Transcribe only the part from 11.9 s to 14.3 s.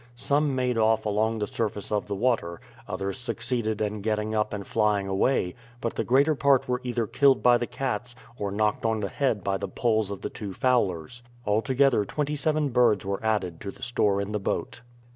twenty seven birds were added to the store